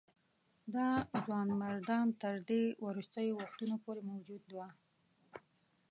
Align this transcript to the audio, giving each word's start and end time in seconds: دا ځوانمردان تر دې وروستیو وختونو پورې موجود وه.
دا 0.75 0.89
ځوانمردان 1.23 2.07
تر 2.21 2.35
دې 2.49 2.63
وروستیو 2.87 3.37
وختونو 3.41 3.75
پورې 3.85 4.01
موجود 4.11 4.43
وه. 4.55 4.67